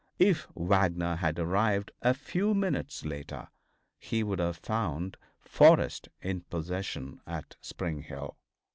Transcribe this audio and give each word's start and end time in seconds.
If 0.17 0.47
Wagner 0.55 1.17
had 1.17 1.37
arrived 1.37 1.91
a 2.01 2.15
few 2.15 2.55
minutes 2.55 3.05
later 3.05 3.49
he 3.99 4.23
would 4.23 4.39
have 4.39 4.57
found 4.57 5.15
Forrest 5.39 6.09
in 6.23 6.41
possession 6.41 7.21
at 7.27 7.55
Spring 7.61 8.01
Hill. 8.01 8.35